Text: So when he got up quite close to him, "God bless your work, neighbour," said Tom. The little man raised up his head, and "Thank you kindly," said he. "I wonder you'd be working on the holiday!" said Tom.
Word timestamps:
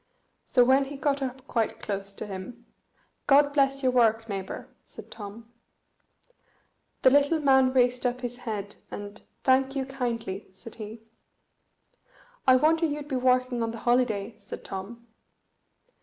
So 0.45 0.63
when 0.65 0.85
he 0.85 0.95
got 0.95 1.21
up 1.21 1.45
quite 1.45 1.79
close 1.79 2.11
to 2.15 2.25
him, 2.25 2.65
"God 3.27 3.53
bless 3.53 3.83
your 3.83 3.91
work, 3.91 4.27
neighbour," 4.27 4.67
said 4.83 5.11
Tom. 5.11 5.53
The 7.03 7.11
little 7.11 7.39
man 7.39 7.71
raised 7.71 8.03
up 8.07 8.21
his 8.21 8.37
head, 8.37 8.77
and 8.89 9.21
"Thank 9.43 9.75
you 9.75 9.85
kindly," 9.85 10.49
said 10.53 10.73
he. 10.81 11.03
"I 12.47 12.55
wonder 12.55 12.87
you'd 12.87 13.09
be 13.09 13.15
working 13.15 13.61
on 13.61 13.69
the 13.69 13.77
holiday!" 13.85 14.33
said 14.39 14.63
Tom. 14.63 15.05